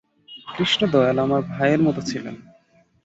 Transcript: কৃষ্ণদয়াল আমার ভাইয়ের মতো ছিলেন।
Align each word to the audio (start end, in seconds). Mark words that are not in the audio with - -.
কৃষ্ণদয়াল 0.47 1.17
আমার 1.19 1.41
ভাইয়ের 1.51 1.81
মতো 1.83 2.01
ছিলেন। 2.01 2.35